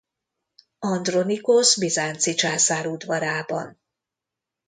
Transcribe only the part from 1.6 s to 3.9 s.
bizánci császár udvarában.